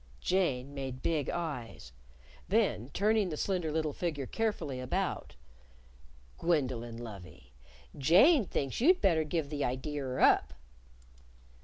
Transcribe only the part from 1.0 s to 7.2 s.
big eyes. Then turning the slender little figure carefully about, "Gwendolyn,